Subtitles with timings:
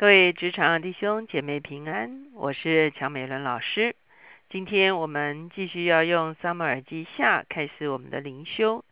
[0.00, 3.94] 各位职场弟兄姐妹平安，我是乔美伦老师。
[4.48, 8.82] 今天我们继续要用撒母耳记下开始我们的灵修。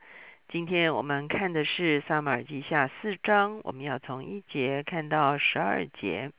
[0.51, 6.31] 今天我们看的是撒母耳记下四章，我们要从一节看到十二节。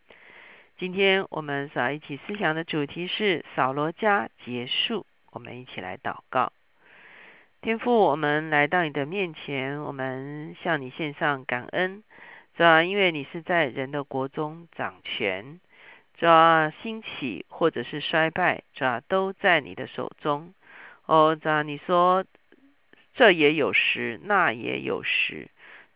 [0.77, 5.07] 今天我们所要一起思想的主题是扫罗家结束。
[5.31, 6.53] 我们一起来祷告，
[7.61, 12.03] 天父，我们来到你的面前，我们向你献上感恩。
[12.59, 15.61] 主要因为你是在人的国中掌权，
[16.17, 20.53] 主要兴起或者是衰败，主要都在你的手中。
[21.05, 22.25] 哦，主要你说
[23.13, 25.47] 这也有时，那也有时，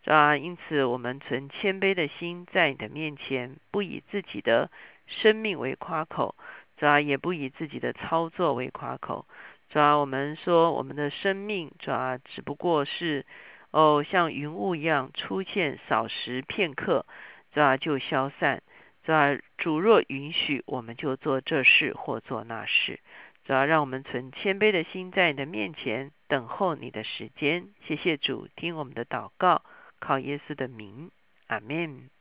[0.03, 4.71] 主要因此我们存谦卑的心在你的面前，不以自己的
[5.05, 6.33] 生命为夸口，
[6.77, 9.25] 主要也不以自己的操作为夸口。
[9.69, 13.25] 主要我们说我们的生命，主要只不过是。
[13.73, 17.07] 哦，像云雾一样出现，少时片刻，
[17.55, 17.75] 是吧？
[17.75, 18.61] 就消散，
[19.03, 19.35] 是吧？
[19.57, 22.99] 主若允许，我们就做这事或做那事，
[23.45, 27.67] 主要让我们存谦卑的心，在你的面前等候你的时间。
[27.87, 29.63] 谢谢主，听我们的祷告，
[29.99, 31.09] 靠耶稣的名，
[31.47, 32.11] 阿门。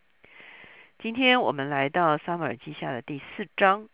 [1.01, 3.91] 今天我们来到撒母耳记下的第四章。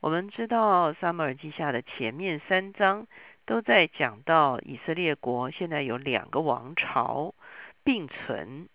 [0.00, 3.08] 我们知道撒母耳记下的前面三章。
[3.46, 7.34] 都在讲到以色列国现在有两个王朝
[7.82, 8.68] 并存，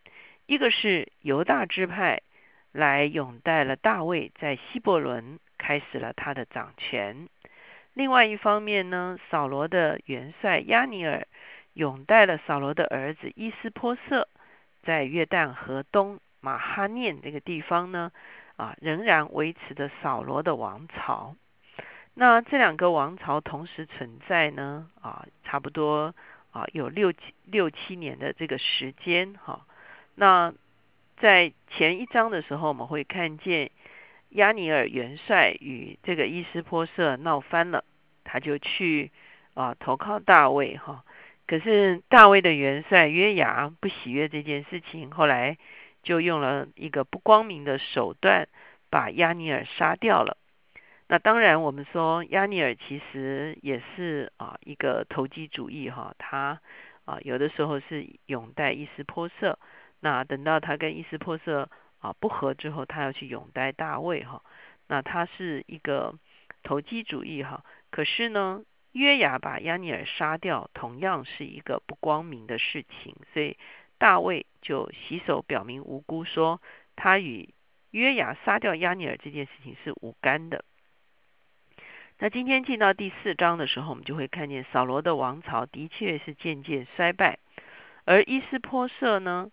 [0.45, 2.21] 一个是犹大支派
[2.71, 7.29] 来拥戴了大卫在希伯伦开始了他的掌权，
[7.93, 11.25] 另外一方面呢，扫罗的元帅亚尼尔
[11.73, 14.27] 拥戴了扫罗的儿子伊斯波瑟，
[14.83, 18.11] 在约旦河东马哈念这个地方呢，
[18.57, 21.35] 啊，仍然维持着扫罗的王朝。
[22.17, 24.89] 那这两个王朝同时存在呢？
[25.01, 26.15] 啊，差不多
[26.51, 29.67] 啊有六七六七年的这个时间哈。
[30.15, 30.53] 那
[31.17, 33.69] 在前一章的时候，我们会看见
[34.29, 37.83] 亚尼尔元帅与这个伊斯波瑟闹翻了，
[38.23, 39.11] 他就去
[39.53, 41.03] 啊投靠大卫哈。
[41.47, 45.57] 可是大卫的元帅约雅不喜悦这件事情，后来
[46.01, 48.47] 就用了一个不光明的手段，
[48.89, 50.37] 把亚尼尔杀掉了。
[51.07, 56.59] 那当然，我们说亚尼尔其实也是啊一个投机主义哈，他
[57.05, 59.59] 啊有的时候是拥戴伊斯波色，
[59.99, 64.41] 那等到他跟伊斯波色啊不和之后，他要去拥戴大卫哈，
[64.87, 66.15] 那他是一个
[66.63, 67.63] 投机主义哈。
[67.91, 68.63] 可是呢，
[68.93, 73.57] 约雅把亚尼尔杀掉，同样是一个不光明的事情，所以
[73.99, 76.59] 大卫就洗手表明无辜，说
[76.95, 77.53] 他与
[77.91, 80.65] 约雅杀掉亚尼尔这件事情是无干的。
[82.17, 87.39] 那今天进到第四章的时候，我们就会看见扫罗的王朝的确是渐渐衰败，
[88.05, 89.51] 而伊斯波瑟呢，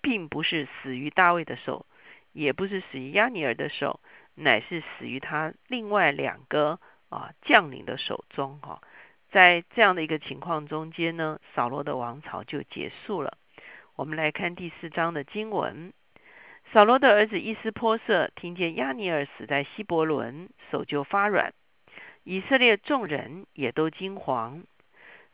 [0.00, 1.84] 并不是死于大卫的手，
[2.32, 4.00] 也不是死于亚尼尔的手，
[4.36, 6.80] 乃是死于他另外两个
[7.10, 8.58] 啊将领的手中。
[8.62, 8.80] 哈，
[9.30, 13.36] 在这样的一个情况中间呢，扫罗的王朝就结束了。
[13.96, 15.92] 我们来看第四章的经文：
[16.72, 21.52] 扫罗的儿子伊斯波瑟听见亚尼尔死在希伯伦，手就发软。
[22.28, 24.64] 以色列众人也都惊惶。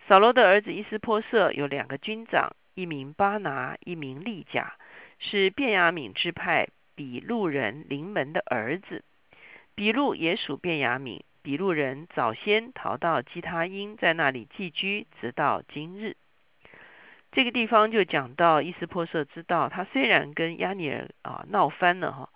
[0.06, 4.74] 扫罗的儿子伊斯波瑟有两个军长，一名巴拿，一名利甲，
[5.18, 9.02] 是便雅悯支派比路人临门的儿子。
[9.74, 11.22] 比路也属便雅悯。
[11.42, 16.16] 比路人早先逃到基他因，在那里寄居，直到今日。
[17.32, 22.30] 这个地方就讲到伊斯波瑟知道，他虽然跟亚尼尔啊闹翻了哈。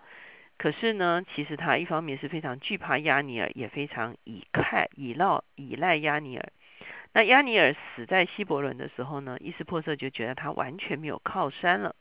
[0.58, 4.62] 可是呢，其实他一方面是非常惧怕亚尼尔，也非常倚靠、
[4.96, 6.52] 倚赖、依赖亚尼尔。
[7.12, 11.94] 那亚尼尔死在希伯伦的时候呢，伊斯珀瑟就觉得他完全没有靠山了。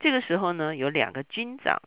[0.00, 1.80] 这个时候呢，有两个军长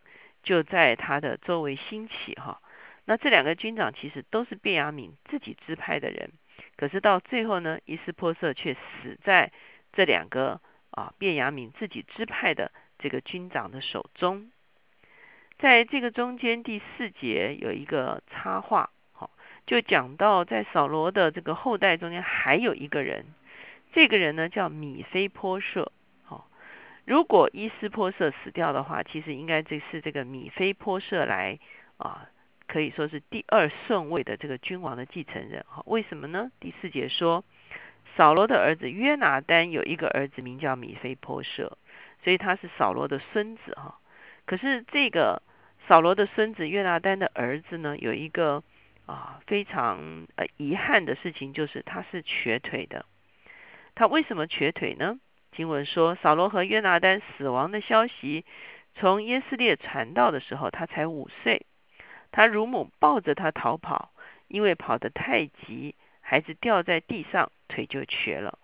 [0.43, 2.61] 就在他的周围兴起哈。
[3.05, 6.31] 那这两个军长其实都是便雅敏自己支派的人，
[6.77, 9.51] 可是到最后呢，伊斯珀瑟却死在
[9.91, 14.51] 这两个啊便雅敏自己支派的这个军长的手中。
[15.61, 19.29] 在这个中间第四节有一个插画，好，
[19.67, 23.27] 就讲到在扫罗的这个后代中间还有一个人，
[23.93, 25.91] 这个人呢叫米菲波设，
[26.23, 26.49] 好，
[27.05, 31.59] 如果伊斯波设死掉的话，其实应该这是这个米菲波设来
[31.97, 32.27] 啊，
[32.65, 36.49] 可以说是第二顺位的这个君王的继承人，哈，为什么呢？
[36.59, 37.43] 第四节说，
[38.17, 41.77] 扫罗的儿子约拿丹有一个儿子名叫米菲波设，
[42.23, 43.99] 所以他是扫罗的孙子，哈，
[44.47, 45.43] 可是这个。
[45.91, 48.63] 扫罗的孙子约拿丹的儿子呢，有一个
[49.07, 53.05] 啊非常呃遗憾的事情，就是他是瘸腿的。
[53.93, 55.19] 他为什么瘸腿呢？
[55.51, 58.45] 经文说，扫罗和约拿丹死亡的消息
[58.95, 61.65] 从耶斯列传道的时候，他才五岁。
[62.31, 64.13] 他乳母抱着他逃跑，
[64.47, 68.57] 因为跑得太急，孩子掉在地上，腿就瘸了。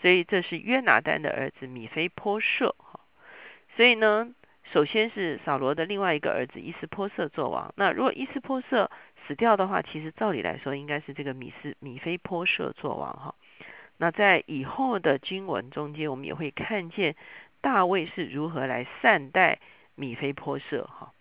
[0.00, 2.74] 所以这是约拿丹的儿子米菲波设。
[3.76, 4.32] 所以呢，
[4.72, 7.72] 首先是扫罗的另外一个儿子伊斯波瑟做王。
[7.76, 8.90] 那如果伊斯波瑟
[9.26, 13.34] 死掉的话，其实照理来说应该是这个米斯米菲波设做王哈。
[13.96, 17.16] 那在以后的经文中间，我们也会看见
[17.60, 19.58] 大卫是如何来善待
[19.94, 21.12] 米菲波瑟哈。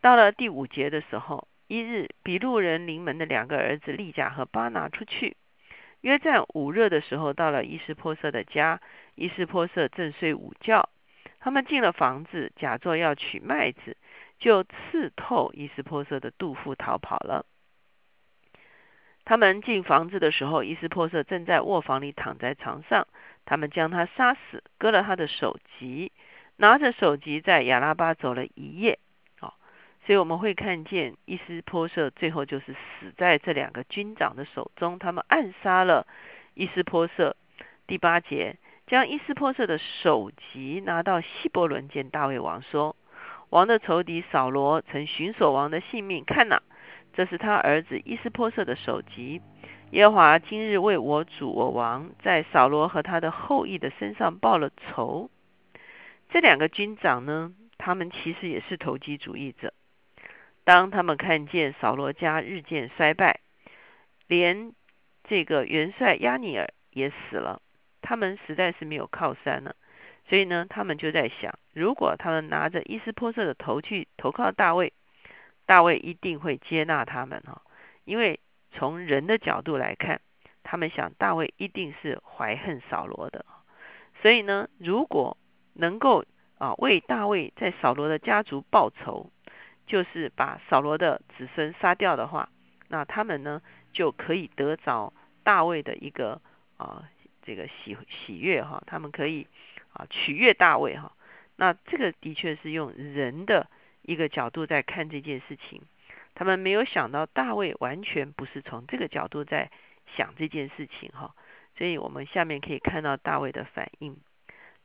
[0.00, 5.36] 到了第五节的时候，一日比路人临门的两个儿子利甲和巴拿出去，
[6.02, 8.80] 约在午热的时候，到了伊斯波瑟的家，
[9.14, 10.90] 伊斯波瑟正睡午觉，
[11.44, 13.98] 他们进了房子，假作要取麦子，
[14.38, 17.44] 就刺透伊斯波设的肚腹逃跑了。
[19.26, 23.06] 他们进房子的时候，伊斯珀瑟正在卧房里躺在床上。
[23.44, 26.12] 他们将他杀死，割了他的首级，
[26.56, 28.98] 拿着首级在亚拉巴走了一夜。
[29.40, 29.52] 哦，
[30.06, 34.98] 所以我们会看见伊斯珀瑟最后就是死在这两个军长的手中。
[34.98, 36.06] 他们暗杀了
[36.54, 37.36] 伊斯珀瑟。
[37.86, 38.56] 第八节，
[38.94, 42.94] 将伊斯珀瑟的首级拿到希伯伦见大卫王，说
[43.50, 46.62] ：“王的仇敌扫罗曾寻索王的性命，看哪！”
[47.12, 49.42] 这是他儿子伊斯波瑟的首级。
[49.90, 55.28] 耶和华今日为我主我王在扫罗和他的后裔的身上报了仇。
[56.28, 59.74] 这两个军长呢，他们其实也是投机主义者。
[60.62, 63.40] 当他们看见扫罗家日渐衰败，
[64.28, 64.72] 连
[65.24, 67.60] 这个元帅亚尼尔也死了，
[68.04, 69.74] 他们实在是没有靠山了。
[70.28, 74.92] 所以呢，他们就在想，如果他们拿着伊斯波瑟的头去投靠大卫。
[75.66, 77.62] 大卫一定会接纳他们哈，
[78.04, 78.38] 因为
[78.72, 80.20] 从人的角度来看，
[80.62, 83.46] 他们想大卫一定是怀恨扫罗的，
[84.20, 85.38] 所以呢，如果
[85.72, 86.22] 能够
[86.58, 89.30] 啊为大卫在扫罗的家族报仇，
[89.86, 92.50] 就是把扫罗的子孙杀掉的话，
[92.88, 95.14] 那他们呢就可以得着
[95.44, 96.42] 大卫的一个
[96.76, 97.08] 啊
[97.44, 99.46] 这个喜喜悦哈，他们可以
[99.92, 101.12] 啊取悦大卫哈，
[101.54, 103.68] 那这个的确是用人的。
[104.06, 105.80] 一个角度在看这件事情，
[106.34, 109.70] 他们没有想到大卫完全不是从这个角度在
[110.14, 111.34] 想这件事情哈，
[111.78, 114.18] 所以我们下面可以看到大卫的反应。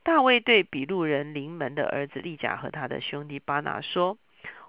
[0.03, 4.17] 大卫对比路人临门的儿子利甲和他的兄弟巴拿说：“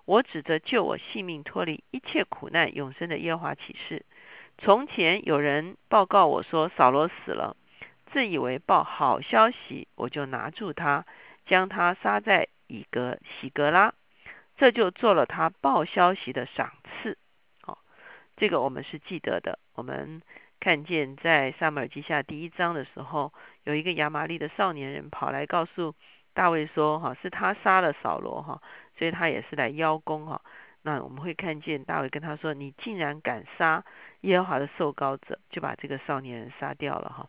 [0.05, 4.05] 我指着救我性命、脱离一切苦难、永生的耶和华起誓。
[4.59, 7.57] 从前有人报告我说扫罗死了，
[8.13, 11.05] 自以为报好消息，我就拿住他，
[11.47, 13.95] 将他杀在以格喜格拉。”
[14.57, 17.17] 这就做了他报消息的赏赐，
[17.63, 17.79] 好，
[18.37, 19.59] 这个我们是记得的。
[19.75, 20.21] 我们
[20.61, 23.33] 看见在萨母尔记下第一章的时候，
[23.65, 25.95] 有一个亚玛利的少年人跑来告诉
[26.35, 28.61] 大卫说：“哈，是他杀了扫罗，哈，
[28.99, 30.43] 所以他也是来邀功，哈。”
[30.83, 33.83] 那我们会看见大卫跟他说：“你竟然敢杀
[34.21, 37.27] 耶和华的受膏者，就把这个少年人杀掉了，哈。”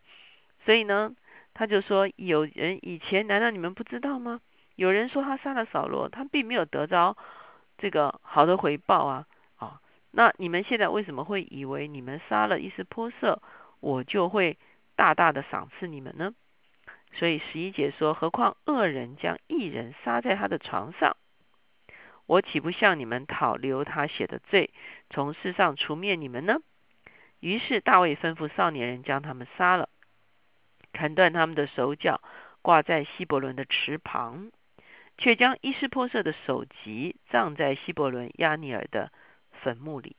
[0.66, 1.16] 所以呢，
[1.54, 4.42] 他就说：“有人以前难道你们不知道吗？”
[4.76, 7.16] 有人说他杀了扫罗，他并没有得着
[7.78, 9.28] 这个好的回报啊！
[9.58, 9.82] 啊，
[10.12, 13.42] 那你们现在为什么会以为你们杀了一斯波色，
[13.80, 14.58] 我就会
[14.96, 16.34] 大大的赏赐你们呢？
[17.14, 21.18] 所以十一节说：何况恶人将一人杀在他的床上，
[22.26, 24.72] 我岂不向你们讨留他写的罪，
[25.10, 26.60] 从世上除灭你们呢？
[27.40, 29.90] 于是大卫吩咐少年人将他们杀了，
[30.92, 32.22] 砍断他们的手脚，
[32.62, 34.52] 挂在希伯伦的池旁。
[35.18, 39.12] 却将伊斯波瑟的首级葬在希伯伦亚尼尔的
[39.52, 40.16] 坟墓里。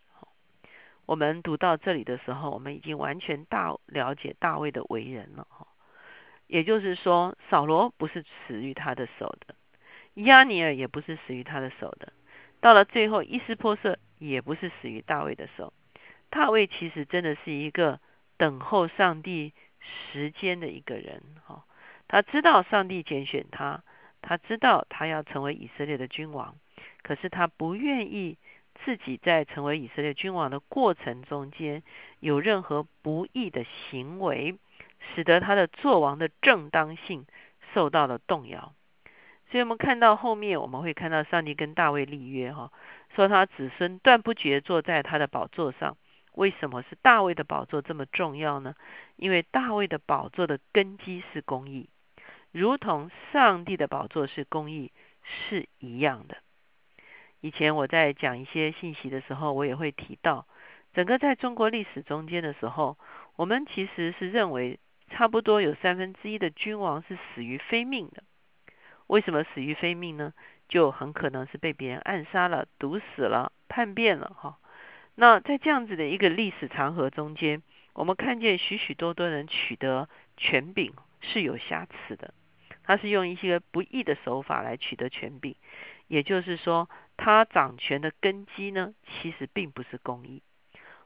[1.07, 5.49] 我们读到这里的时候，我们已经完全大了解大卫的为人了。
[6.47, 9.57] 也就是说，扫罗不是死于他的手的，
[10.23, 12.13] 亚尼尔也不是死于他的手的。
[12.61, 15.73] 到了最后，伊斯波瑟也不是死于大卫的手。
[16.31, 17.99] 大卫其实真的是一个
[18.37, 19.53] 等候上帝
[19.83, 21.23] 时间的一个人。
[21.45, 21.65] 哈，
[22.09, 23.83] 他知道上帝拣选他。
[24.25, 26.55] 他知道他要成为以色列的君王，
[27.03, 28.39] 可是他不愿意
[28.85, 31.83] 自己在成为以色列君王的过程中间
[32.21, 34.57] 有任何不义的行为，
[35.13, 37.27] 使得他的做王的正当性
[37.75, 38.73] 受到了动摇。
[39.51, 42.71] 所以，我们看到后面，我们会看到上帝跟大卫立约，哈，
[43.17, 45.97] 说他子孙断不绝坐在他的宝座上。
[46.35, 48.75] 为什么是大卫的宝座这么重要呢？
[49.17, 51.89] 因为大卫的宝座的根基是公义。
[52.51, 56.37] 如同上帝的宝座是公义是一样的。
[57.41, 60.47] 以前我在讲一些信息的时候，我也会提到，
[60.93, 62.99] 整个在中国历史中间的时候，
[63.37, 64.79] 我们其实是认为
[65.11, 68.23] 差不多有三分之一的君王是死于非命的。
[69.07, 70.33] 为什么死于非命呢？
[70.69, 74.59] 就很可能是被别人暗杀了、毒死了、叛变了哈。
[75.15, 82.33] 那在这样子的一个历史长河中间，我们看见许许多多人取得权柄是有瑕疵的，
[82.83, 85.55] 他是用一些不义的手法来取得权柄，
[86.09, 90.43] 也就是说，他掌权的根基呢，其实并不是公义。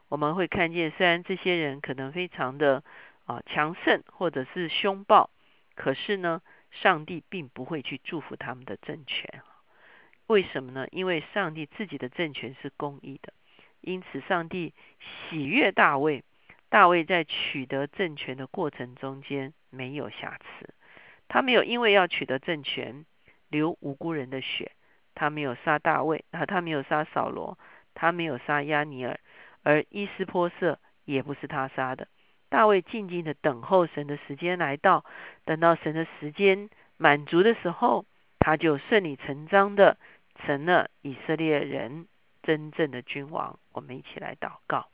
[0.07, 2.83] 我们会看见，虽然这些人可能非常的
[3.25, 5.29] 啊强盛或者是凶暴，
[5.75, 9.41] 可是呢，上帝并不会去祝福他们的政权。
[10.27, 10.87] 为什么呢？
[10.91, 13.33] 因为上帝自己的政权是公义的，
[13.87, 14.73] 因此上帝
[15.29, 16.23] 喜悦大卫。
[16.69, 20.73] 大卫在取得政权的过程中间没有瑕疵，
[21.29, 23.05] 他没有因为要取得政权
[23.47, 24.73] 流无辜人的血，
[25.15, 27.57] 他没有杀大卫，啊，他没有杀扫罗，
[27.93, 29.17] 他没有杀亚尼尔，
[29.63, 32.09] 而伊斯波色也不是他杀的。
[32.49, 35.05] 大卫静静的等候神的时间来到，
[35.45, 38.05] 等到神的时间满足的时候，
[38.39, 39.97] 他就顺理成章的。
[40.45, 42.05] 成了以色列人
[42.47, 44.87] 真正的君王，我们一起来祷告。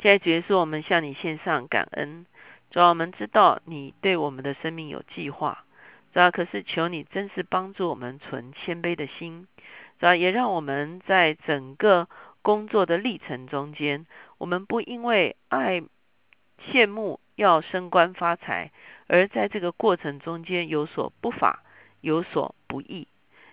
[0.00, 2.26] 现在主耶稣，我们向你献上感恩。
[2.72, 5.64] 主要我们知道你对我们的生命有计划，
[6.12, 9.46] 主要可是求你真是帮助我们存谦卑的心，
[10.00, 12.08] 主要也让我们在整个
[12.42, 14.06] 工作的历程中间，
[14.38, 15.80] 我们不因为爱
[16.68, 18.72] 羡慕要升官发财，
[19.06, 21.62] 而在这个过程中间有所不法，
[22.00, 23.06] 有所不义。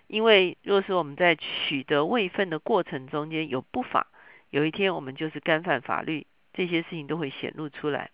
[0.06, 4.06] 因为若是我们在取得位分的过程中间有不法，
[4.50, 8.10] 有一天我们就是干犯法律，这些事情都会显露出来。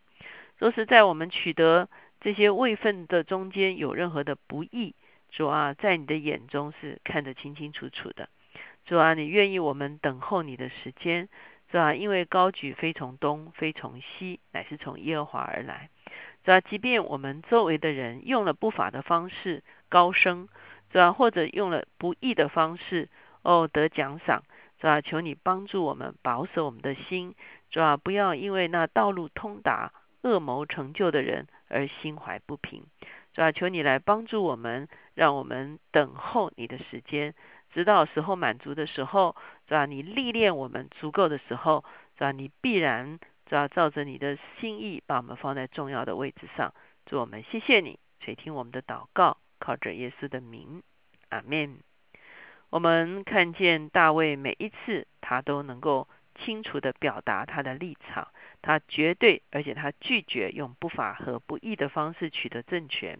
[0.58, 1.88] 若是在我们取得
[2.20, 4.94] 这些位分的中间有任何的不义，
[5.30, 8.28] 主啊，在你的眼中是看得清清楚楚的。
[8.84, 11.28] 主啊，你愿意我们等候你的时间，
[11.70, 11.94] 是吧？
[11.94, 15.90] 因为高举非从东，非从西，乃是从耶和华而来。
[16.44, 16.60] 是吧？
[16.60, 20.48] 即便我们周围的人用了不法的方式高升。
[20.92, 21.12] 是吧？
[21.12, 23.08] 或者用了不义的方式
[23.42, 24.42] 哦得奖赏，
[24.80, 25.00] 是吧？
[25.00, 27.34] 求你帮助我们保守我们的心，
[27.70, 27.96] 是吧？
[27.96, 29.92] 不要因为那道路通达、
[30.22, 32.84] 恶谋成就的人而心怀不平，
[33.34, 33.52] 是吧？
[33.52, 37.34] 求你来帮助我们，让我们等候你的时间，
[37.72, 39.36] 直到时候满足的时候，
[39.68, 39.86] 是吧？
[39.86, 41.84] 你历练我们足够的时候，
[42.18, 42.32] 是吧？
[42.32, 43.18] 你必然
[43.48, 43.68] 是吧？
[43.68, 46.74] 照着你的心意，把我们放在重要的位置上。
[47.06, 49.36] 祝我们谢谢你垂听我们的祷告。
[49.60, 50.82] 靠着耶稣的名，
[51.28, 51.78] 阿门。
[52.70, 58.28] 我们看见大卫每一次，他都能够清楚的表达他的立场，
[58.62, 63.18] 他绝对而且他拒绝用不法和不义的方式取得政权。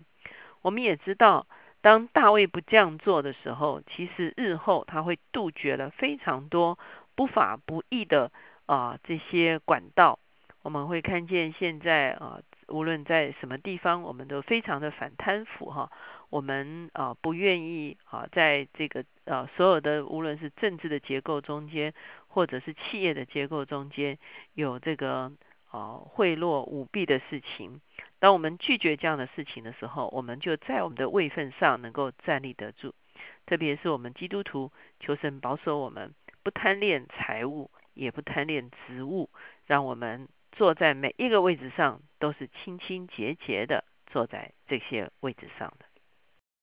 [0.63, 1.47] 我们也知道，
[1.81, 6.79] 当大卫不这样做的时候，其实日后他会杜绝了非常多
[7.15, 8.31] 不法不义的
[8.67, 10.19] 啊这些管道。
[10.63, 15.91] 我们会看见现在啊，无论在什么地方，我们都非常的反贪腐哈。
[16.31, 21.93] 我们啊不愿意啊，在这个呃所有的无论是政治的结构中间，
[22.29, 24.17] 或者是企业的结构中间，
[24.55, 25.33] 有这个
[25.71, 27.81] 啊贿赂舞弊的事情。
[28.21, 32.95] 当我们拒绝这样的事情的时候，我们就在我们的位份上能够站立得住。
[33.47, 34.71] 特别是我们基督徒，
[35.01, 39.29] 求神保守我们，不贪恋财物，也不贪恋职务，
[39.67, 45.90] 让我们坐在每一个位置上都是清清洁洁的，坐在这些位置上的。